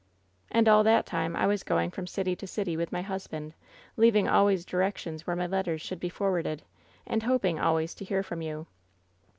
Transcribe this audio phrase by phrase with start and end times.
[0.49, 3.53] "*And all that time I was going from city to city with my husband,
[3.97, 6.63] leaving always directions where my letters should be forwarded,
[7.05, 8.65] and hoping always to hear from you.'